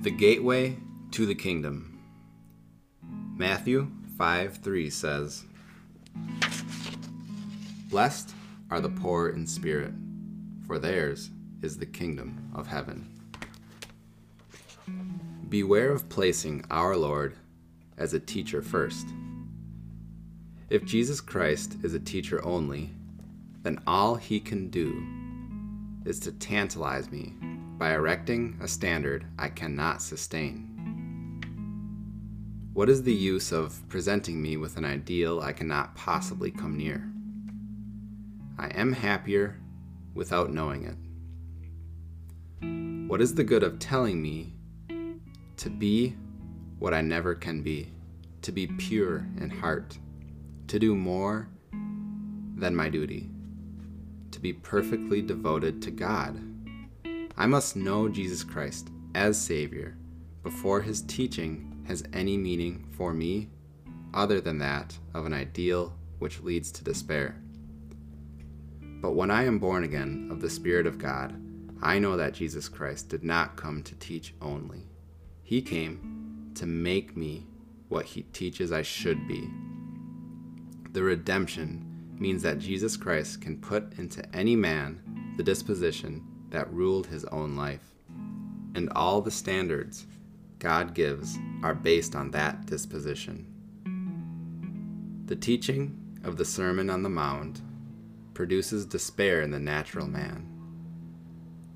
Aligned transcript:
The 0.00 0.12
gateway 0.12 0.76
to 1.10 1.26
the 1.26 1.34
kingdom. 1.34 1.98
Matthew 3.36 3.90
5 4.16 4.58
3 4.58 4.90
says, 4.90 5.44
Blessed 7.90 8.32
are 8.70 8.80
the 8.80 8.90
poor 8.90 9.30
in 9.30 9.44
spirit, 9.44 9.92
for 10.68 10.78
theirs 10.78 11.30
is 11.62 11.78
the 11.78 11.86
kingdom 11.86 12.52
of 12.54 12.68
heaven. 12.68 13.12
Beware 15.48 15.90
of 15.90 16.08
placing 16.08 16.64
our 16.70 16.96
Lord 16.96 17.34
as 17.96 18.14
a 18.14 18.20
teacher 18.20 18.62
first. 18.62 19.08
If 20.70 20.84
Jesus 20.84 21.20
Christ 21.20 21.76
is 21.82 21.94
a 21.94 21.98
teacher 21.98 22.44
only, 22.44 22.90
then 23.64 23.80
all 23.84 24.14
he 24.14 24.38
can 24.38 24.70
do 24.70 25.04
is 26.04 26.20
to 26.20 26.30
tantalize 26.30 27.10
me 27.10 27.34
by 27.78 27.94
erecting 27.94 28.58
a 28.60 28.66
standard 28.66 29.24
I 29.38 29.48
cannot 29.48 30.02
sustain. 30.02 30.74
What 32.72 32.88
is 32.88 33.04
the 33.04 33.14
use 33.14 33.52
of 33.52 33.80
presenting 33.88 34.42
me 34.42 34.56
with 34.56 34.76
an 34.76 34.84
ideal 34.84 35.40
I 35.40 35.52
cannot 35.52 35.94
possibly 35.94 36.50
come 36.50 36.76
near? 36.76 37.08
I 38.58 38.66
am 38.68 38.92
happier 38.92 39.60
without 40.14 40.52
knowing 40.52 40.84
it. 40.84 40.96
What 43.08 43.20
is 43.20 43.34
the 43.34 43.44
good 43.44 43.62
of 43.62 43.78
telling 43.78 44.20
me 44.20 44.54
to 45.56 45.70
be 45.70 46.16
what 46.80 46.92
I 46.92 47.00
never 47.00 47.36
can 47.36 47.62
be, 47.62 47.92
to 48.42 48.50
be 48.50 48.66
pure 48.66 49.24
in 49.40 49.50
heart, 49.50 49.96
to 50.66 50.78
do 50.80 50.96
more 50.96 51.48
than 52.56 52.74
my 52.74 52.88
duty, 52.88 53.30
to 54.32 54.40
be 54.40 54.52
perfectly 54.52 55.22
devoted 55.22 55.80
to 55.82 55.92
God? 55.92 56.40
I 57.40 57.46
must 57.46 57.76
know 57.76 58.08
Jesus 58.08 58.42
Christ 58.42 58.90
as 59.14 59.40
Savior 59.40 59.96
before 60.42 60.80
His 60.80 61.02
teaching 61.02 61.84
has 61.86 62.02
any 62.12 62.36
meaning 62.36 62.84
for 62.96 63.14
me 63.14 63.48
other 64.12 64.40
than 64.40 64.58
that 64.58 64.98
of 65.14 65.24
an 65.24 65.32
ideal 65.32 65.94
which 66.18 66.40
leads 66.40 66.72
to 66.72 66.82
despair. 66.82 67.40
But 68.80 69.12
when 69.12 69.30
I 69.30 69.44
am 69.44 69.60
born 69.60 69.84
again 69.84 70.30
of 70.32 70.40
the 70.40 70.50
Spirit 70.50 70.84
of 70.84 70.98
God, 70.98 71.40
I 71.80 72.00
know 72.00 72.16
that 72.16 72.34
Jesus 72.34 72.68
Christ 72.68 73.08
did 73.08 73.22
not 73.22 73.54
come 73.54 73.84
to 73.84 73.94
teach 73.94 74.34
only. 74.42 74.88
He 75.44 75.62
came 75.62 76.50
to 76.56 76.66
make 76.66 77.16
me 77.16 77.46
what 77.88 78.04
He 78.04 78.22
teaches 78.24 78.72
I 78.72 78.82
should 78.82 79.28
be. 79.28 79.48
The 80.90 81.04
redemption 81.04 82.16
means 82.18 82.42
that 82.42 82.58
Jesus 82.58 82.96
Christ 82.96 83.40
can 83.40 83.60
put 83.60 83.96
into 83.96 84.28
any 84.34 84.56
man 84.56 85.34
the 85.36 85.44
disposition 85.44 86.24
that 86.50 86.72
ruled 86.72 87.06
his 87.06 87.24
own 87.26 87.56
life. 87.56 87.94
And 88.74 88.90
all 88.94 89.20
the 89.20 89.30
standards 89.30 90.06
God 90.58 90.94
gives 90.94 91.38
are 91.62 91.74
based 91.74 92.14
on 92.14 92.30
that 92.32 92.66
disposition. 92.66 93.46
The 95.26 95.36
teaching 95.36 95.98
of 96.24 96.36
the 96.36 96.44
Sermon 96.44 96.90
on 96.90 97.02
the 97.02 97.08
Mount 97.08 97.60
produces 98.34 98.86
despair 98.86 99.42
in 99.42 99.50
the 99.50 99.58
natural 99.58 100.06
man, 100.06 100.46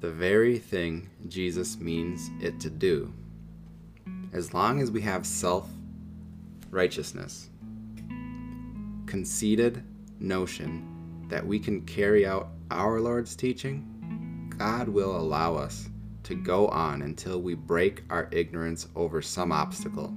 the 0.00 0.10
very 0.10 0.58
thing 0.58 1.10
Jesus 1.26 1.78
means 1.78 2.30
it 2.40 2.60
to 2.60 2.70
do. 2.70 3.12
As 4.32 4.52
long 4.52 4.80
as 4.80 4.90
we 4.90 5.00
have 5.00 5.26
self 5.26 5.68
righteousness, 6.70 7.50
conceited 9.06 9.82
notion 10.18 11.26
that 11.28 11.46
we 11.46 11.58
can 11.58 11.80
carry 11.82 12.26
out 12.26 12.48
our 12.70 13.00
Lord's 13.00 13.34
teaching, 13.34 13.86
God 14.58 14.88
will 14.88 15.14
allow 15.14 15.56
us 15.56 15.88
to 16.22 16.34
go 16.34 16.68
on 16.68 17.02
until 17.02 17.40
we 17.40 17.54
break 17.54 18.02
our 18.08 18.28
ignorance 18.32 18.88
over 18.96 19.20
some 19.20 19.52
obstacle. 19.52 20.16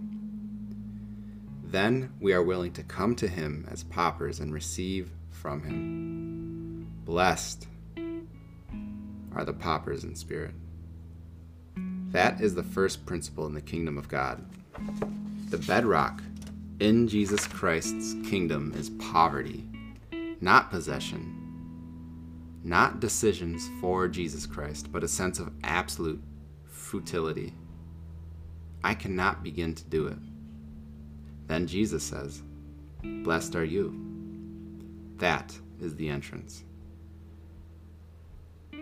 Then 1.63 2.13
we 2.19 2.33
are 2.33 2.41
willing 2.41 2.71
to 2.73 2.83
come 2.83 3.15
to 3.17 3.27
Him 3.27 3.67
as 3.69 3.83
paupers 3.83 4.39
and 4.39 4.53
receive 4.53 5.11
from 5.29 5.61
Him. 5.63 6.87
Blessed 7.03 7.67
are 9.35 9.43
the 9.43 9.53
paupers 9.53 10.03
in 10.03 10.15
spirit. 10.15 10.55
That 12.11 12.41
is 12.41 12.55
the 12.55 12.63
first 12.63 13.05
principle 13.05 13.45
in 13.45 13.53
the 13.53 13.61
kingdom 13.61 13.97
of 13.97 14.07
God. 14.07 14.43
The 15.49 15.57
bedrock 15.57 16.23
in 16.79 17.07
Jesus 17.07 17.45
Christ's 17.45 18.15
kingdom 18.27 18.73
is 18.75 18.89
poverty, 18.91 19.67
not 20.39 20.71
possession 20.71 21.38
not 22.63 22.99
decisions 22.99 23.69
for 23.79 24.07
Jesus 24.07 24.45
Christ, 24.45 24.91
but 24.91 25.03
a 25.03 25.07
sense 25.07 25.39
of 25.39 25.51
absolute 25.63 26.21
futility. 26.67 27.53
I 28.83 28.93
cannot 28.93 29.43
begin 29.43 29.75
to 29.75 29.83
do 29.85 30.07
it. 30.07 30.17
Then 31.47 31.67
Jesus 31.67 32.03
says, 32.03 32.43
Blessed 33.03 33.55
are 33.55 33.65
you. 33.65 33.95
That 35.17 35.57
is 35.79 35.95
the 35.95 36.09
entrance. 36.09 36.63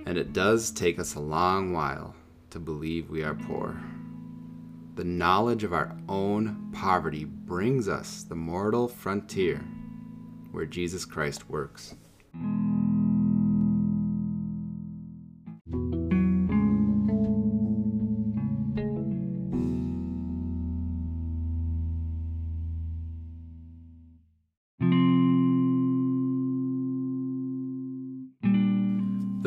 And 0.06 0.18
it 0.18 0.34
does 0.34 0.72
take 0.72 1.00
us 1.00 1.16
a 1.16 1.20
long 1.20 1.74
while 1.74 2.16
to 2.50 2.60
believe 2.60 3.10
we 3.10 3.24
are 3.24 3.36
poor. 3.36 3.76
The 4.96 5.04
knowledge 5.04 5.64
of 5.64 5.74
our 5.74 5.96
own 6.10 6.72
poverty 6.74 7.26
brings 7.26 7.88
us 7.88 8.24
the 8.24 8.36
mortal 8.36 8.88
frontier 8.88 9.64
where 10.52 10.66
Jesus 10.66 11.06
Christ 11.06 11.50
works. 11.50 11.96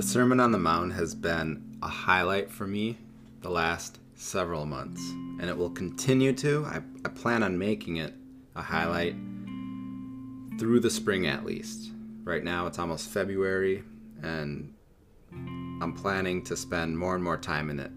The 0.00 0.06
Sermon 0.06 0.40
on 0.40 0.50
the 0.50 0.58
Mount 0.58 0.94
has 0.94 1.14
been 1.14 1.76
a 1.82 1.86
highlight 1.86 2.50
for 2.50 2.66
me 2.66 2.96
the 3.42 3.50
last 3.50 3.98
several 4.14 4.64
months, 4.64 5.02
and 5.38 5.42
it 5.42 5.54
will 5.54 5.68
continue 5.68 6.32
to. 6.36 6.64
I, 6.64 6.80
I, 7.04 7.10
plan 7.10 7.42
on 7.42 7.58
making 7.58 7.96
it 7.96 8.14
a 8.56 8.62
highlight 8.62 9.14
through 10.58 10.80
the 10.80 10.88
spring 10.88 11.26
at 11.26 11.44
least. 11.44 11.92
Right 12.24 12.42
now 12.42 12.66
it's 12.66 12.78
almost 12.78 13.10
February, 13.10 13.84
and 14.22 14.72
I'm 15.32 15.92
planning 15.92 16.44
to 16.44 16.56
spend 16.56 16.96
more 16.96 17.14
and 17.14 17.22
more 17.22 17.36
time 17.36 17.68
in 17.68 17.78
it, 17.78 17.90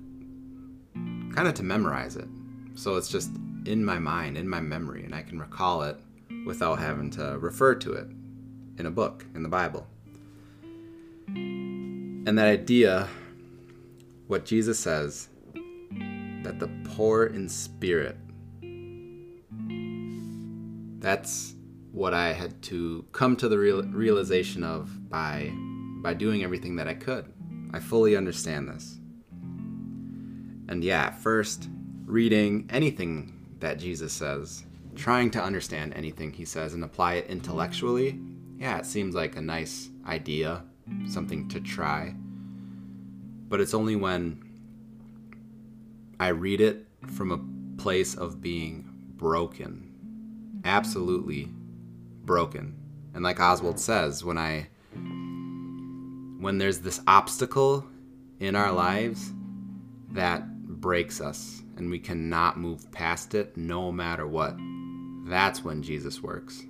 kind 1.33 1.47
of 1.47 1.53
to 1.53 1.63
memorize 1.63 2.17
it. 2.17 2.27
So 2.75 2.97
it's 2.97 3.07
just 3.07 3.31
in 3.65 3.85
my 3.85 3.97
mind, 3.97 4.37
in 4.37 4.49
my 4.49 4.59
memory, 4.59 5.05
and 5.05 5.15
I 5.15 5.21
can 5.21 5.39
recall 5.39 5.83
it 5.83 5.97
without 6.45 6.79
having 6.79 7.11
to 7.11 7.37
refer 7.39 7.75
to 7.75 7.93
it 7.93 8.07
in 8.77 8.87
a 8.87 8.91
book, 8.91 9.25
in 9.35 9.41
the 9.41 9.47
Bible. 9.47 9.87
And 12.25 12.37
that 12.37 12.47
idea, 12.47 13.09
what 14.27 14.45
Jesus 14.45 14.79
says, 14.79 15.27
that 16.43 16.57
the 16.57 16.69
poor 16.85 17.25
in 17.25 17.49
spirit, 17.49 18.17
that's 20.99 21.55
what 21.91 22.13
I 22.13 22.31
had 22.31 22.61
to 22.63 23.05
come 23.11 23.35
to 23.35 23.49
the 23.49 23.57
real, 23.57 23.83
realization 23.83 24.63
of 24.63 25.09
by 25.09 25.51
by 26.01 26.13
doing 26.13 26.43
everything 26.43 26.77
that 26.77 26.87
I 26.87 26.93
could. 26.93 27.25
I 27.73 27.79
fully 27.79 28.15
understand 28.15 28.69
this. 28.69 28.99
And 30.69 30.81
yeah, 30.81 31.11
first 31.11 31.69
reading 32.05 32.69
anything 32.71 33.55
that 33.59 33.79
Jesus 33.79 34.13
says, 34.13 34.65
trying 34.95 35.29
to 35.31 35.43
understand 35.43 35.93
anything 35.93 36.31
he 36.31 36.45
says 36.45 36.73
and 36.73 36.85
apply 36.85 37.15
it 37.15 37.27
intellectually, 37.27 38.17
yeah, 38.57 38.77
it 38.77 38.85
seems 38.85 39.13
like 39.13 39.35
a 39.35 39.41
nice 39.41 39.89
idea 40.05 40.63
something 41.07 41.47
to 41.49 41.59
try. 41.59 42.13
But 43.49 43.61
it's 43.61 43.73
only 43.73 43.95
when 43.95 44.41
I 46.19 46.29
read 46.29 46.61
it 46.61 46.87
from 47.07 47.31
a 47.31 47.81
place 47.81 48.15
of 48.15 48.41
being 48.41 48.89
broken, 49.17 50.61
absolutely 50.63 51.49
broken. 52.23 52.75
And 53.13 53.23
like 53.23 53.39
Oswald 53.39 53.79
says, 53.79 54.23
when 54.23 54.37
I 54.37 54.69
when 56.39 56.57
there's 56.57 56.79
this 56.79 56.99
obstacle 57.07 57.85
in 58.39 58.55
our 58.55 58.71
lives 58.71 59.31
that 60.11 60.43
breaks 60.67 61.21
us 61.21 61.61
and 61.77 61.89
we 61.89 61.99
cannot 61.99 62.57
move 62.57 62.91
past 62.91 63.33
it 63.33 63.55
no 63.55 63.91
matter 63.91 64.27
what, 64.27 64.57
that's 65.25 65.63
when 65.63 65.81
Jesus 65.81 66.21
works. 66.21 66.63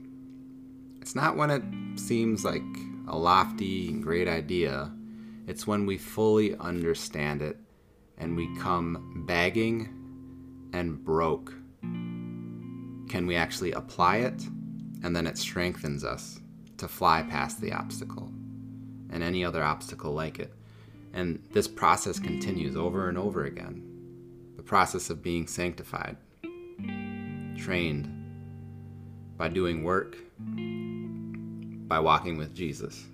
It's 1.01 1.15
not 1.15 1.35
when 1.35 1.49
it 1.49 1.63
seems 1.99 2.45
like 2.45 2.61
a 3.07 3.17
lofty 3.17 3.89
and 3.89 4.01
great 4.03 4.27
idea. 4.27 4.91
It's 5.47 5.67
when 5.67 5.85
we 5.85 5.97
fully 5.97 6.55
understand 6.57 7.41
it 7.41 7.57
and 8.17 8.35
we 8.35 8.55
come 8.57 9.23
begging 9.27 9.89
and 10.73 11.03
broke. 11.03 11.53
Can 11.81 13.27
we 13.27 13.35
actually 13.35 13.73
apply 13.73 14.17
it? 14.17 14.41
And 15.03 15.15
then 15.15 15.27
it 15.27 15.37
strengthens 15.37 16.03
us 16.03 16.39
to 16.77 16.87
fly 16.87 17.23
past 17.23 17.59
the 17.59 17.73
obstacle 17.73 18.31
and 19.11 19.21
any 19.21 19.43
other 19.43 19.63
obstacle 19.63 20.13
like 20.13 20.39
it. 20.39 20.53
And 21.13 21.43
this 21.51 21.67
process 21.67 22.19
continues 22.19 22.75
over 22.75 23.09
and 23.09 23.17
over 23.17 23.45
again. 23.45 23.83
the 24.63 24.69
process 24.69 25.09
of 25.09 25.21
being 25.21 25.45
sanctified, 25.45 26.15
trained 27.57 28.09
by 29.37 29.49
doing 29.49 29.83
work, 29.83 30.15
by 31.93 31.99
walking 31.99 32.37
with 32.37 32.55
Jesus. 32.55 33.05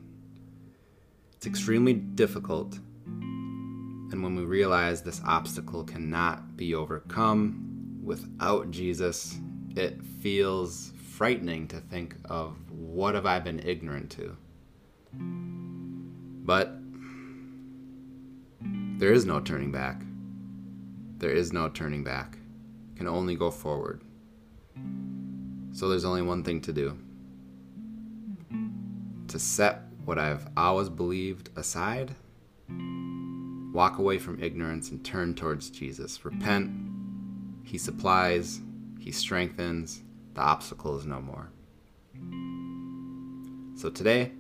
It's 1.35 1.45
extremely 1.45 1.91
difficult, 1.91 2.79
and 3.05 4.23
when 4.23 4.37
we 4.37 4.45
realize 4.45 5.01
this 5.01 5.19
obstacle 5.25 5.83
cannot 5.83 6.55
be 6.55 6.73
overcome 6.73 7.99
without 8.01 8.71
Jesus, 8.71 9.37
it 9.75 10.01
feels 10.21 10.93
frightening 10.95 11.67
to 11.67 11.81
think 11.81 12.15
of 12.29 12.55
what 12.71 13.15
have 13.15 13.25
I 13.25 13.39
been 13.39 13.59
ignorant 13.59 14.11
to. 14.11 14.37
But 16.45 16.71
there 18.97 19.11
is 19.11 19.25
no 19.25 19.41
turning 19.41 19.73
back. 19.73 20.03
There 21.17 21.31
is 21.31 21.51
no 21.51 21.67
turning 21.67 22.05
back. 22.05 22.37
Can 22.95 23.09
only 23.09 23.35
go 23.35 23.51
forward. 23.51 24.05
So 25.73 25.89
there's 25.89 26.05
only 26.05 26.21
one 26.21 26.45
thing 26.45 26.61
to 26.61 26.71
do 26.71 26.97
to 29.29 29.39
set 29.39 29.81
what 30.05 30.17
I've 30.17 30.47
always 30.57 30.89
believed 30.89 31.49
aside, 31.55 32.15
walk 33.73 33.99
away 33.99 34.17
from 34.17 34.41
ignorance, 34.41 34.91
and 34.91 35.03
turn 35.05 35.35
towards 35.35 35.69
Jesus. 35.69 36.23
Repent. 36.25 36.71
He 37.63 37.77
supplies, 37.77 38.61
He 38.99 39.11
strengthens, 39.11 40.01
the 40.33 40.41
obstacle 40.41 40.97
is 40.97 41.05
no 41.05 41.21
more. 41.21 41.51
So 43.75 43.89
today, 43.89 44.31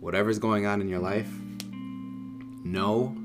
whatever's 0.00 0.38
going 0.38 0.66
on 0.66 0.80
in 0.80 0.88
your 0.88 0.98
life, 0.98 1.30
know 2.62 3.16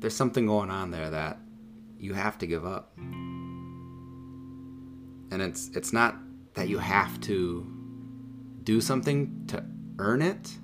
there's 0.00 0.16
something 0.16 0.46
going 0.46 0.70
on 0.70 0.90
there 0.90 1.10
that 1.10 1.38
you 1.98 2.14
have 2.14 2.38
to 2.38 2.46
give 2.46 2.64
up. 2.64 2.92
And 5.30 5.42
it's 5.42 5.68
it's 5.74 5.92
not 5.92 6.16
that 6.54 6.68
you 6.68 6.78
have 6.78 7.20
to 7.22 7.79
do 8.62 8.80
something 8.80 9.44
to 9.48 9.64
earn 9.98 10.22
it. 10.22 10.58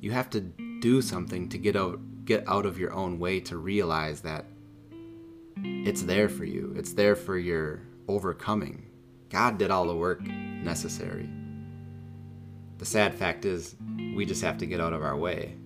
You 0.00 0.12
have 0.12 0.30
to 0.30 0.40
do 0.80 1.02
something 1.02 1.48
to 1.48 1.58
get 1.58 1.76
out 1.76 2.00
get 2.24 2.46
out 2.48 2.66
of 2.66 2.78
your 2.78 2.92
own 2.92 3.18
way 3.20 3.38
to 3.38 3.56
realize 3.56 4.20
that 4.22 4.44
it's 5.62 6.02
there 6.02 6.28
for 6.28 6.44
you. 6.44 6.74
It's 6.76 6.92
there 6.92 7.14
for 7.14 7.38
your 7.38 7.82
overcoming. 8.08 8.90
God 9.30 9.58
did 9.58 9.70
all 9.70 9.86
the 9.86 9.94
work 9.94 10.22
necessary. 10.22 11.28
The 12.78 12.84
sad 12.84 13.14
fact 13.14 13.44
is, 13.44 13.76
we 14.14 14.26
just 14.26 14.42
have 14.42 14.58
to 14.58 14.66
get 14.66 14.80
out 14.80 14.92
of 14.92 15.02
our 15.02 15.16
way 15.16 15.56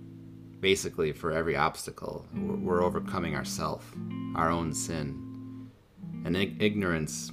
basically 0.60 1.12
for 1.12 1.32
every 1.32 1.56
obstacle 1.56 2.26
we're 2.34 2.82
overcoming 2.82 3.34
ourself 3.34 3.94
our 4.36 4.50
own 4.50 4.72
sin 4.74 5.70
and 6.24 6.36
ignorance 6.36 7.32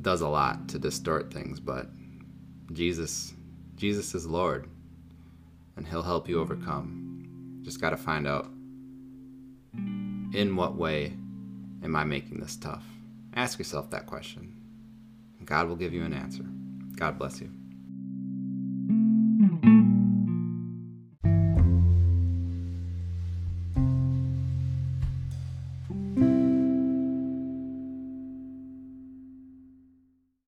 does 0.00 0.20
a 0.20 0.28
lot 0.28 0.68
to 0.68 0.78
distort 0.78 1.32
things 1.32 1.60
but 1.60 1.88
jesus 2.72 3.34
jesus 3.76 4.14
is 4.14 4.26
lord 4.26 4.68
and 5.76 5.86
he'll 5.86 6.02
help 6.02 6.28
you 6.28 6.40
overcome. 6.40 7.60
Just 7.62 7.80
got 7.80 7.90
to 7.90 7.96
find 7.96 8.26
out 8.26 8.46
in 9.74 10.54
what 10.56 10.76
way 10.76 11.14
am 11.82 11.96
i 11.96 12.04
making 12.04 12.40
this 12.40 12.56
tough? 12.56 12.84
Ask 13.34 13.58
yourself 13.58 13.90
that 13.90 14.06
question. 14.06 14.56
God 15.44 15.68
will 15.68 15.76
give 15.76 15.92
you 15.92 16.04
an 16.04 16.12
answer. 16.12 16.44
God 16.96 17.18
bless 17.18 17.40
you 17.40 17.50